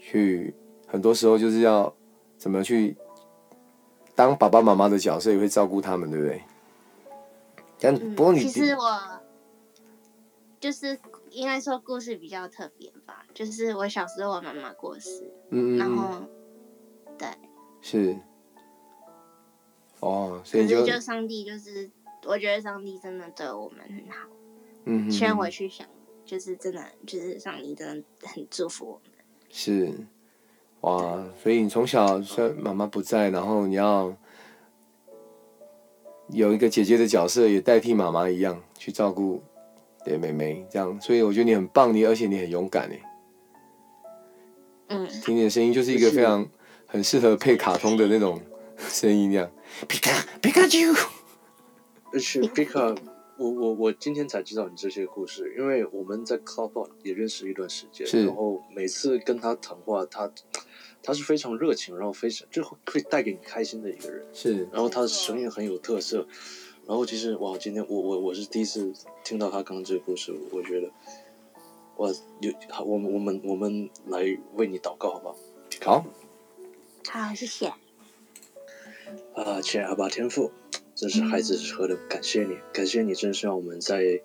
[0.00, 0.52] 去
[0.88, 1.94] 很多时候就是要
[2.36, 2.96] 怎么去
[4.16, 6.42] 当爸爸妈妈的角色，也会照顾他们，对不对？
[7.78, 9.00] 但不过你其实我
[10.58, 10.98] 就是
[11.30, 16.26] 应该说故事比较特别吧，就是我小时候我妈妈过世，嗯嗯，然后
[17.16, 17.28] 对，
[17.80, 18.16] 是
[20.00, 21.88] 哦，所以就就上帝就是。
[22.26, 24.28] 我觉得上帝真的对我们很好，
[24.84, 25.86] 嗯，虽然我去想，
[26.24, 29.12] 就是真的，就是上帝真的很祝福我们。
[29.50, 29.92] 是，
[30.80, 34.16] 哇，所以你从小虽然妈妈不在，然后你要
[36.28, 39.42] 有一个姐姐的角色，也代替妈妈一样去照顾
[40.04, 43.02] 对妹妹，这样，所以我觉得你很棒，你而且你很勇敢诶。
[44.88, 46.46] 嗯，听你的声音就是一个非常
[46.86, 48.40] 很适合配卡通的那种
[48.78, 49.50] 声音，这样，
[49.88, 50.78] 皮卡皮卡丘。
[52.14, 52.94] 而且皮卡，
[53.36, 60.30] 我我我今天才知道你这些故事，因为我们在 Club 也认识一段时间，然后每次跟他谈话，他
[61.02, 64.24] 他是非常热情，然后非常就会会带给你开心的一个人。
[64.32, 66.24] 是，然后他的声音很有特色，
[66.86, 68.92] 然后其实哇，今天我我我是第一次
[69.24, 70.88] 听到他刚刚这个故事，我觉得
[71.96, 72.08] 哇
[72.40, 74.20] 有好，我们我们我们来
[74.54, 75.36] 为你祷告，好不好？
[75.82, 76.06] 好，
[77.10, 77.66] 好，谢谢。
[79.34, 80.52] 啊，亲爱的阿天父。
[80.94, 84.20] 真是孩子车的感谢你，感谢你，真是让我们在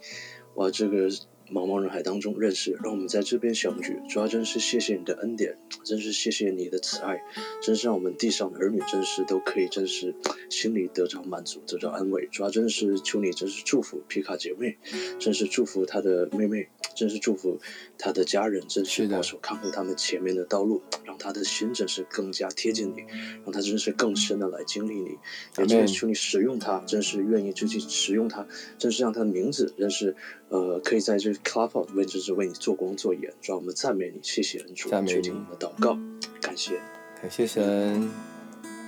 [0.55, 1.10] 哇这个
[1.51, 3.99] 茫茫人海当中认识，让我们在这边相聚。
[4.07, 7.19] 主要真是谢谢你的恩典， 真是谢谢你的慈爱，
[7.62, 10.13] 真是让我们地上的儿女真是都可以真是
[10.49, 12.27] 心里得着满足，得着安慰。
[12.31, 14.77] 主要真是求你真是祝福皮卡姐妹，
[15.19, 17.59] 真是祝福她的妹妹， 真是祝福
[17.97, 23.03] 她的家人，真是保守看护他们前面的道路，让她的心真是更加贴近你，
[23.43, 25.17] 让她真是更深的来经历你。
[25.57, 28.45] 也真是求你使用她，真是愿意就去使用她，
[28.77, 30.15] 真是让她的名字真是
[30.49, 31.31] 呃可以在这。
[31.31, 35.97] Clap out，为就是为你做工做演，让我们赞美你，谢谢恩主，赞美你的祷告，
[36.41, 36.79] 感谢，
[37.21, 38.09] 感谢神，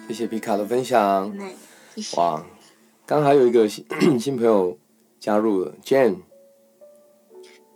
[0.08, 1.34] 谢谢皮卡的分享。
[2.18, 2.46] 哇，
[3.06, 3.86] 刚还有一个新
[4.20, 4.78] 新朋友
[5.20, 6.18] 加入了，Jane。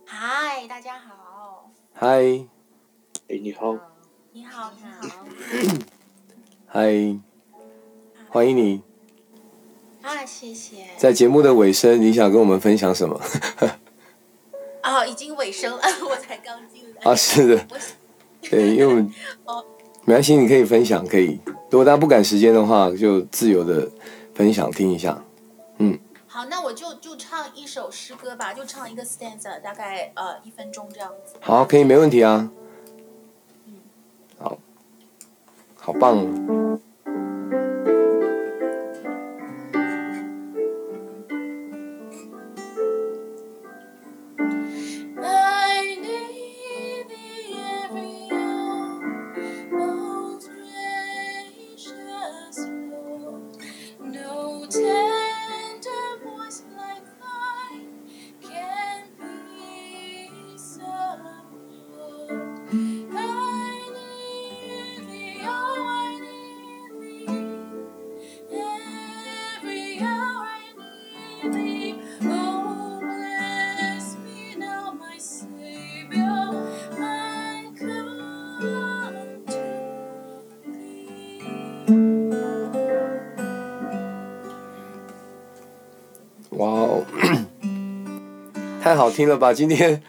[0.04, 1.72] 嗨，大家好。
[1.92, 2.46] 嗨。
[3.28, 3.76] 哎，你好。
[4.32, 5.26] 你好，你好。
[6.66, 7.18] 嗨，
[8.28, 8.82] 欢迎你。
[10.06, 10.86] 啊，谢谢。
[10.96, 13.20] 在节目的尾声，你想跟我们分享什么？
[14.84, 17.10] 哦，已经尾声了， 我才刚进来。
[17.10, 17.66] 啊，是的，
[18.40, 19.04] 对，因为
[19.46, 19.64] 哦，
[20.04, 21.40] 没关系，你可以分享，可以。
[21.70, 23.90] 如果大家不赶时间的话，就自由的
[24.32, 25.20] 分享听一下。
[25.78, 25.98] 嗯。
[26.28, 31.34] 好，那我就就唱一首诗歌吧，就唱一个 stanza，大概呃一分钟这样子。
[31.40, 32.48] 好，可以，没问题啊。
[33.66, 33.74] 嗯。
[34.38, 34.56] 好，
[35.76, 36.80] 好棒。
[88.96, 89.52] 好听了吧！
[89.52, 90.02] 今天，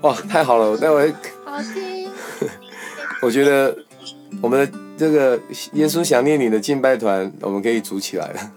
[0.00, 0.70] 哇， 太好了！
[0.70, 1.12] 我待会
[1.44, 2.10] 好听。
[3.22, 3.76] 我觉得
[4.40, 5.38] 我们的这个
[5.74, 8.52] 耶稣想念你的敬拜团，我们可以组起来了。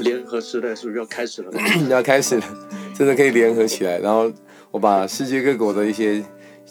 [0.00, 1.50] 联合时代是不是要开始了？
[1.90, 2.44] 要开始了，
[2.96, 3.98] 真的可以联合起来。
[3.98, 4.30] 然后
[4.70, 6.22] 我把世界各国的一些，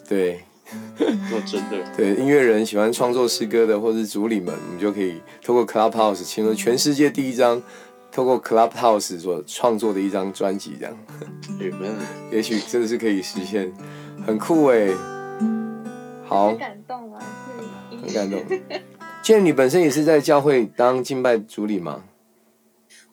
[0.07, 0.39] 对，
[0.97, 7.61] 真的， 对音乐人喜欢创作诗歌的，或是主理们，我们就可以透过 Clubhouse 请了全世界第一张。
[8.11, 10.97] 透过 Clubhouse 所创作的一张专辑，这样，
[12.29, 13.71] 也许真的是可以实现，
[14.27, 14.89] 很酷哎，
[16.25, 17.23] 好，很感动啊，
[17.89, 18.43] 很感动。
[19.23, 22.03] 既然你本身也是在教会当敬拜主理吗？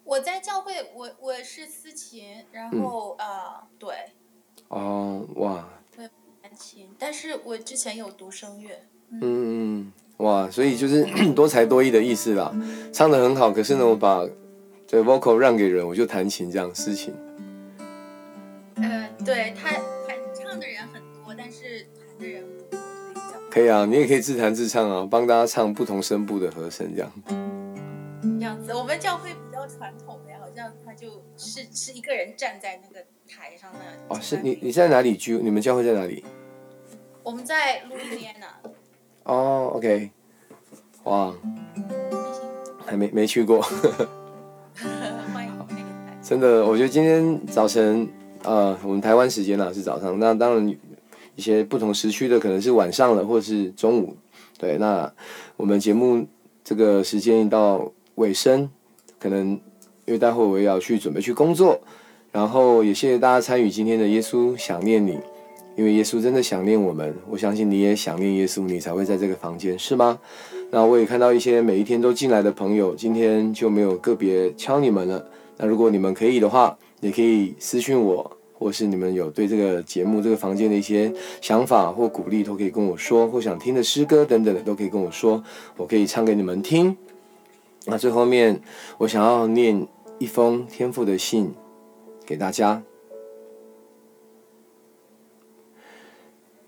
[0.02, 3.94] 我在教会，我我是司琴，然后呃，对。
[4.68, 5.68] 哦，哇。
[5.94, 6.08] 对，
[6.42, 8.70] 弹琴，但是我之前有读声乐。
[9.12, 11.06] 嗯嗯，哇，所以就是
[11.36, 12.52] 多才多艺的意思啦，
[12.92, 14.26] 唱的很好，可是呢，我把。
[14.90, 17.14] 对，vocal 让给人，我就弹琴这样事情。
[18.76, 22.80] 呃，对他弹唱的人很多，但是弹的人不多，
[23.50, 27.12] 可以啊，你也可以自弹自唱啊，帮大家唱不同声部的和声这样。
[28.40, 34.16] 这样子，我们教会比较传统的，好像他就是是一个人站在那个台上那。
[34.16, 35.36] 哦，是你你在哪里居？
[35.36, 36.24] 你们教会在哪里？
[37.22, 38.70] 我们在路易斯安那。
[39.24, 40.10] 哦，OK，
[41.04, 41.34] 哇，
[42.86, 43.62] 还没没去过。
[46.28, 48.06] 真的，我觉得今天早晨，
[48.42, 50.76] 呃，我们台湾时间呢是早上，那当然
[51.36, 54.14] 一些不同时区的可能是晚上了，或是中午。
[54.58, 55.10] 对，那
[55.56, 56.26] 我们节目
[56.62, 58.68] 这个时间一到尾声，
[59.18, 59.52] 可能
[60.04, 61.80] 因为待会我也要去准备去工作，
[62.30, 65.18] 然后也谢谢大家参与今天的耶稣想念你，
[65.76, 70.18] 因为耶稣真的想念我们，我相信你也想念耶稣，你才会在这个房间，是吗？
[70.70, 75.24] 那我也看到一些每一天都进来的朋友，今天就没有个别敲你们了。
[75.58, 85.44] 那如果你们可以的话，也可以私信我，或是你们有对这个节目、这个房间的一些想法或鼓励，都可以跟我说，或想听的诗歌等等的，都可以跟我说，
[85.76, 86.96] 我可以唱给你们听。
[87.86, 88.60] 那最后面，
[88.98, 89.86] 我想要念
[90.18, 91.52] 一封天赋的信
[92.24, 92.82] 给大家，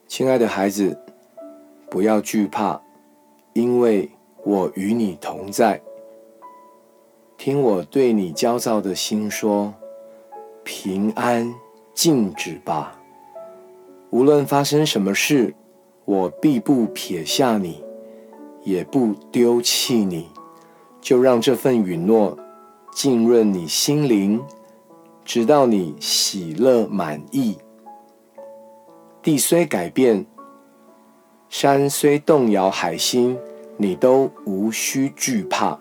[0.06, 0.98] 亲爱的孩子，
[1.88, 2.82] 不要惧怕。
[3.52, 4.08] 因为
[4.44, 5.82] 我与你同在，
[7.42, 9.72] 听我对你焦躁的心说：
[10.62, 11.54] 平安
[11.94, 13.00] 静止吧。
[14.10, 15.54] 无论发生什么事，
[16.04, 17.82] 我必不撇下你，
[18.62, 20.28] 也不丢弃你。
[21.00, 22.38] 就让这份允诺
[22.92, 24.42] 浸润你心灵，
[25.24, 27.56] 直到你喜乐满意，
[29.22, 30.26] 地虽改变，
[31.48, 33.38] 山虽动摇，海心，
[33.78, 35.78] 你都无需惧怕。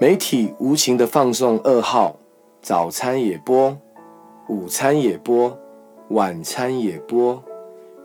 [0.00, 2.16] 媒体无情的放送噩耗，
[2.62, 3.76] 早餐也播，
[4.48, 5.58] 午餐也播，
[6.08, 7.44] 晚餐也播，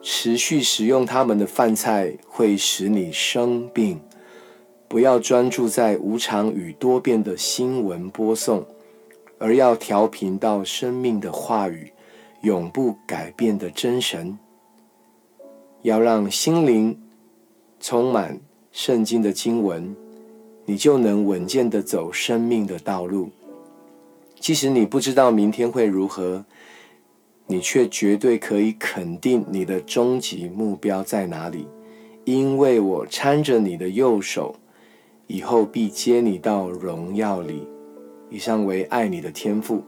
[0.01, 4.01] 持续食用他们的饭菜会使你生病。
[4.89, 8.65] 不要专注在无常与多变的新闻播送，
[9.39, 11.93] 而要调频到生命的话语，
[12.41, 14.37] 永不改变的真神。
[15.83, 17.01] 要让心灵
[17.79, 18.41] 充满
[18.73, 19.95] 圣经的经文，
[20.65, 23.29] 你就能稳健的走生命的道路。
[24.39, 26.45] 即使你不知道明天会如何，
[27.47, 31.67] 你却绝对可以肯定你的终极目标在哪里，
[32.25, 34.55] 因为我搀着你的右手。
[35.27, 37.67] 以后必接你到荣耀里。
[38.29, 39.83] 以上为爱你的天赋。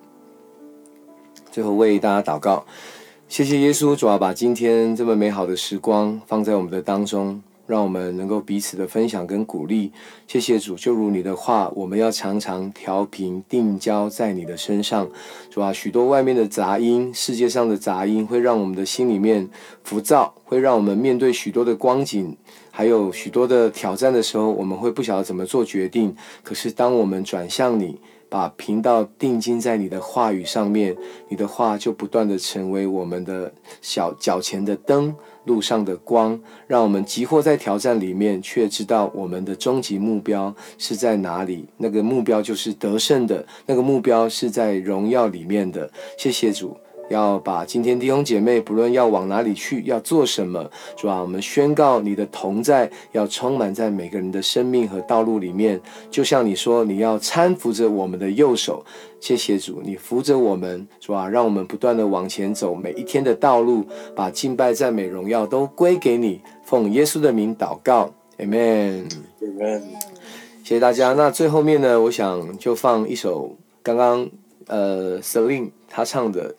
[1.52, 2.66] 最后为大家祷告，
[3.28, 7.42] 谢谢耶稣，主要把今天这么美好的时光放在我们的当中。
[7.68, 9.92] 让我们能够彼此的分享跟鼓励，
[10.26, 10.76] 谢谢主。
[10.76, 15.10] 就如你的话，我们要常常调频定焦在你的身上，
[15.52, 19.50] 主啊，许多外面的杂音，世界上的杂音，会让我们的心里面
[19.84, 22.38] 浮躁，会让我们面对许多的光景，
[22.72, 26.16] 还有许多的挑战的时候，我们会不晓得怎么做决定。
[26.44, 28.00] 可是当我们转向你，
[28.30, 30.96] 把频道定睛在你的话语上面，
[31.30, 35.16] 你的话就不断的成为我们的小脚前的灯。
[35.46, 41.66] 路上的光，让我们急迫在挑战里面，却知道我们的终极目标是在哪里。
[41.78, 45.90] 那个目标就是得胜的，那个目标是在荣耀里面的。
[46.18, 46.76] 谢谢主。
[47.10, 55.80] 要把今天弟兄姐妹，不论要往哪里去，要做什么，主啊，我们宣告你的同在要充满在每个人的生命和道路里面。
[56.12, 58.84] 就像你说，你要搀扶着我们的右手，
[59.20, 63.86] 谢谢主，你扶着我们，主啊，让我们不断的往前走，每一天的道路，
[64.16, 66.42] 把敬拜、赞美、荣耀都归给你。
[66.66, 69.82] 奉耶稣的名祷告，Amen，Amen。
[70.64, 71.14] 谢谢大家。
[71.14, 74.30] 那最后面呢，我想就放一首刚刚
[74.68, 76.54] 呃 Celine 他唱的。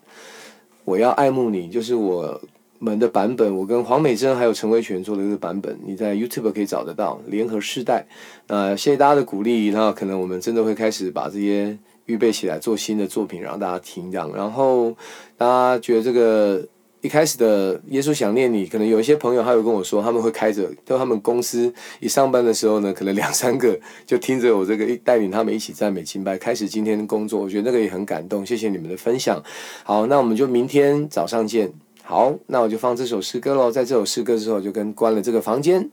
[0.89, 2.41] 我要爱慕你，就是我
[2.79, 3.55] 们的版本。
[3.55, 7.21] 我跟黄美珍还有陈威权做的一个版本，你在 YouTube 可以找得到。
[7.27, 8.07] 联合世代，
[8.47, 9.69] 那谢谢大家的鼓励。
[9.69, 11.77] 那可能我们真的会开始把这些
[12.07, 14.11] 预备起来做新的作品，让大家听。
[14.11, 14.97] 这样，然后
[15.37, 16.67] 大家觉得这个。
[17.01, 27.41] 一开始的耶稣想念你，可能有一些朋友他有跟我说，他们会开着，到他们公司一上班的时候呢，可能两三个就听着我这个带领他们一起赞美敬拜，开始今天的工作。
[27.41, 29.41] 我觉得那个也很感动，谢谢你们的分享。
[29.85, 31.73] 好，那我们就明天早上见。
[32.03, 33.71] 好，那我就放这首诗歌喽。
[33.71, 35.89] 在这首诗歌之后，就跟关了这个房间。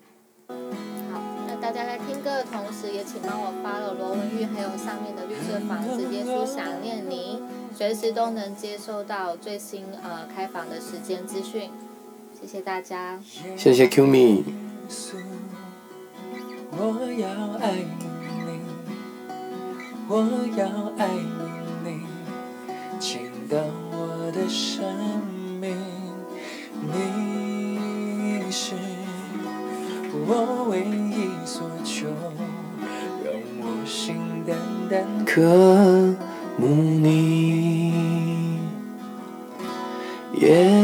[0.47, 6.01] 好，那大家在听歌的同时，也请帮我发了罗文玉，还有上面的绿色房子。
[6.11, 7.43] 耶稣想念你。
[7.77, 11.69] 随时都能接收到最新呃开房的时间资讯，
[12.39, 13.19] 谢谢大家。
[13.57, 14.43] 谢谢 Q Me。
[16.71, 17.27] 我要
[17.59, 18.05] 爱你，
[20.07, 20.23] 我
[20.55, 20.65] 要
[20.97, 21.09] 爱
[21.83, 21.99] 你，
[22.97, 23.57] 请到
[23.91, 24.85] 我的生
[25.59, 25.75] 命。
[26.81, 28.73] 你是
[30.25, 32.07] 我唯一所求，
[33.21, 34.15] 让我心
[34.47, 34.57] 淡
[34.89, 36.15] 淡渴。
[36.57, 37.64] 慕你，
[40.37, 40.74] 耶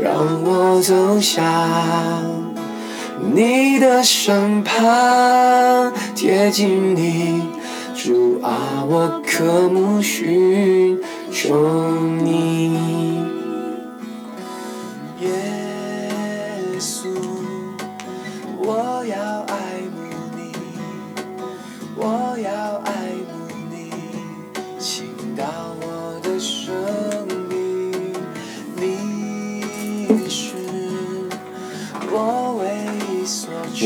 [0.00, 1.44] 让我走向
[3.34, 7.42] 你的身旁，贴近你，
[7.94, 10.96] 主啊，我渴慕寻
[11.32, 13.37] 求你。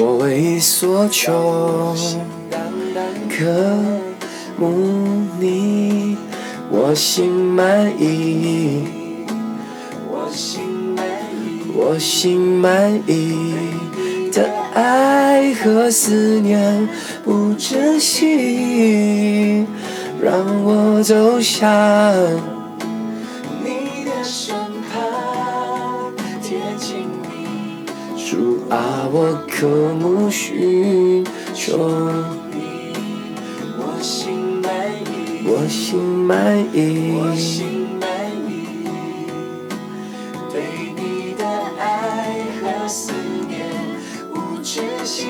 [0.00, 1.94] 我唯一所求，
[3.28, 3.44] 渴
[4.56, 4.66] 慕
[5.38, 6.16] 你，
[6.70, 8.84] 我心满意，
[10.08, 10.62] 我心
[10.96, 13.44] 满意我心满意
[14.32, 14.48] 的。
[14.74, 16.88] 爱和思念
[17.22, 19.66] 不珍惜，
[20.22, 20.32] 让
[20.64, 21.70] 我走向
[28.32, 31.22] 主啊，我渴慕寻
[31.52, 31.76] 求
[32.50, 32.94] 你，
[33.76, 34.72] 我心满
[35.04, 37.66] 意，我心满意，我心
[38.00, 38.08] 满
[38.48, 38.64] 意。
[40.50, 40.62] 对
[40.96, 41.44] 你的
[41.78, 43.12] 爱和思
[43.46, 43.68] 念
[44.32, 45.26] 无止息，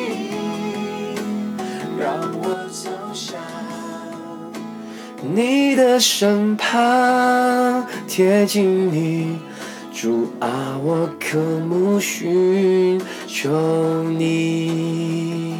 [1.98, 3.34] 让我走向
[5.34, 9.40] 你的身旁，贴近你。
[10.02, 13.48] 主啊，我渴慕寻求
[14.02, 15.54] 你。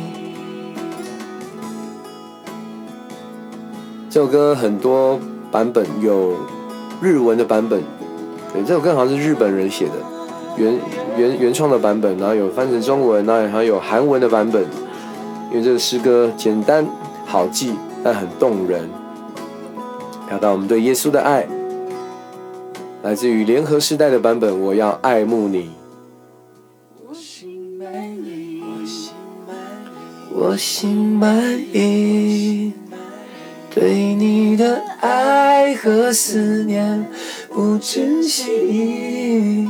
[4.11, 5.20] 这首歌很多
[5.53, 6.34] 版本，有
[7.01, 7.80] 日文的版本，
[8.53, 9.93] 对，这首歌好像是日本人写的，
[10.57, 10.76] 原
[11.16, 14.64] 原原创的版本，然后有翻成中文，然后还有韩文的版本。
[15.53, 16.84] 因为这个诗歌简单
[17.24, 18.90] 好记，但很动人，
[20.28, 21.47] 表达我们对耶稣的爱。
[23.03, 25.72] 来自于联合时代的版本，我要爱慕你。
[27.05, 27.92] 我心满
[28.24, 28.62] 意，
[30.30, 32.72] 我心满意，
[33.74, 37.05] 对你的爱和思念
[37.53, 39.68] 不珍惜，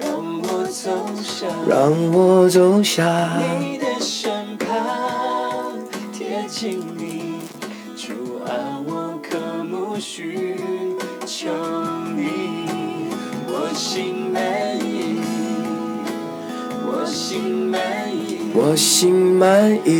[0.00, 0.08] 让
[0.42, 0.90] 我走
[1.24, 3.04] 向，让我走向
[3.60, 5.76] 你的身旁，
[6.12, 7.34] 贴近你，
[7.96, 8.12] 主
[8.46, 10.56] 啊，我渴慕寻
[11.26, 11.50] 求，
[13.74, 14.40] 心满
[14.78, 15.18] 意，
[16.86, 17.80] 我心满
[18.12, 19.90] 意，我心满意，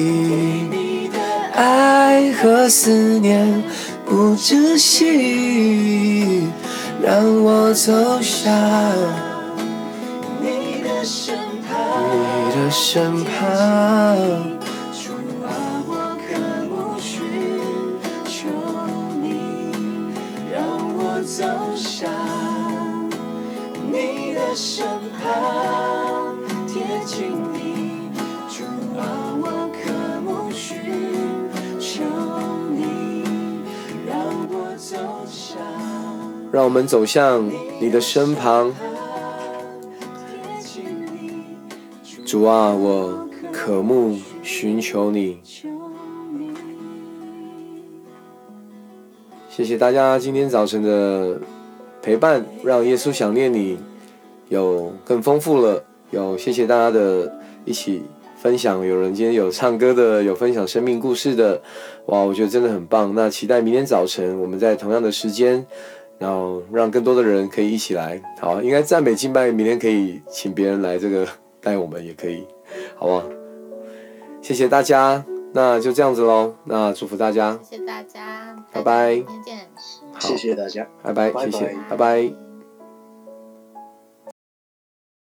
[0.70, 1.18] 你的
[1.52, 3.62] 爱和思念
[4.06, 6.48] 不止息，
[7.02, 8.52] 让我走向
[10.40, 11.36] 你的身
[11.68, 11.76] 旁，
[12.46, 14.63] 你的身旁。
[24.54, 24.86] 身
[25.20, 26.36] 旁，
[26.68, 28.12] 贴近你。
[28.48, 28.62] 主
[28.96, 29.02] 啊，
[29.42, 29.90] 我渴
[30.20, 30.78] 慕寻
[31.80, 32.04] 求
[32.70, 33.24] 你，
[34.06, 34.16] 让
[34.48, 34.96] 我走
[35.26, 35.58] 向。
[36.52, 37.50] 让我们走向
[37.80, 38.72] 你的身旁。
[42.24, 45.40] 主啊，我渴慕寻求你。
[49.48, 51.40] 谢谢大家今天早晨的
[52.00, 53.78] 陪伴，让耶稣想念你
[54.48, 55.84] 有更丰富了。
[56.10, 57.32] 有谢谢大家的
[57.64, 58.02] 一起
[58.36, 61.60] 分享，有人今天有唱歌的，有分享生命故事的，
[62.06, 63.14] 哇，我觉得真的很棒。
[63.14, 65.66] 那期待明天早晨我们在同样的时间，
[66.18, 68.22] 然后让更多的人可以一起来。
[68.40, 71.26] 好，应该赞美敬拜，明天可以请别人来这个
[71.60, 72.46] 带我们也可以，
[72.96, 73.24] 好不好？
[74.40, 76.54] 谢谢大家，那就这样子喽。
[76.64, 79.58] 那祝福大家，谢谢大家，拜拜明天见。
[80.20, 82.43] 谢谢大家，拜拜，拜拜谢谢，拜拜。